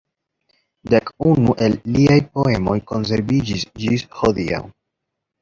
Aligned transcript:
Dek 0.93 1.11
unu 1.31 1.53
el 1.65 1.75
liaj 1.97 2.17
poemoj 2.39 2.75
konserviĝis 2.93 3.67
ĝis 3.85 4.09
hodiaŭ. 4.23 4.65